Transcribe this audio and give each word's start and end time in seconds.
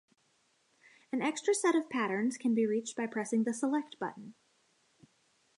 An 1.11 1.21
extra 1.21 1.53
set 1.53 1.75
of 1.75 1.87
patterns 1.87 2.35
can 2.35 2.55
be 2.55 2.65
reached 2.65 2.97
by 2.97 3.05
pressing 3.05 3.43
the 3.43 3.53
"Select" 3.53 3.99
button. 3.99 4.33